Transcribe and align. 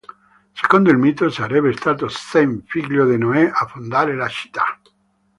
Secondo 0.53 0.89
il 0.89 0.97
mito, 0.97 1.29
sarebbe 1.29 1.73
stato 1.77 2.07
Sem, 2.07 2.63
figlio 2.63 3.05
di 3.05 3.19
Noè, 3.19 3.51
a 3.53 3.67
fondare 3.67 4.15
la 4.15 4.27
città. 4.27 4.79